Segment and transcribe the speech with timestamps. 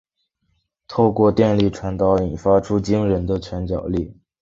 [0.87, 4.17] 透过电力传导引发出惊人的拳脚力。